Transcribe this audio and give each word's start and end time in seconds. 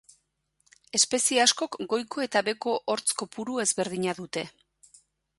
Espezie 0.99 1.41
askok 1.43 1.75
goiko 1.91 2.23
eta 2.25 2.41
beheko 2.47 2.73
hortz 2.93 3.05
kopuru 3.23 3.59
ezberdina 3.65 4.15
dute. 4.21 4.45